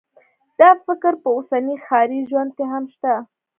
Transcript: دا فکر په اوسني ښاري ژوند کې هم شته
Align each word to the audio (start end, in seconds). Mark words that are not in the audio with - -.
دا 0.59 0.69
فکر 0.85 1.13
په 1.21 1.29
اوسني 1.35 1.75
ښاري 1.85 2.19
ژوند 2.29 2.51
کې 2.57 2.65
هم 2.71 2.83
شته 2.93 3.13